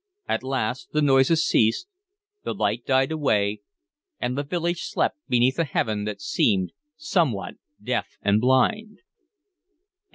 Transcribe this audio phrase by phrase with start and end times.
[0.27, 1.85] At last the noises ceased,
[2.43, 3.61] the light died away,
[4.19, 9.01] and the village slept beneath a heaven that seemed somewhat deaf and blind.